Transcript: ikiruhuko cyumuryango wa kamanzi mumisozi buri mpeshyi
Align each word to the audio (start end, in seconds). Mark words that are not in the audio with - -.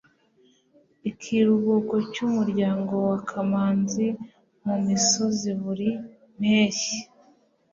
ikiruhuko 1.09 1.93
cyumuryango 2.13 2.93
wa 3.09 3.17
kamanzi 3.29 4.07
mumisozi 4.65 5.49
buri 5.61 5.89
mpeshyi 6.39 6.99